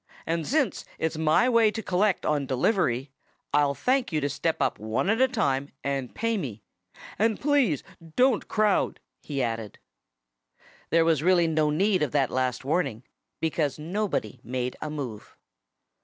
[0.25, 3.11] And since it's my way to collect on delivery,
[3.53, 6.63] I'll thank you to step up one at a time and pay me....
[7.19, 7.83] And please
[8.15, 9.77] don't crowd!" he added.
[10.89, 13.03] There was really no need of that last warning,
[13.39, 15.37] because nobody made a move.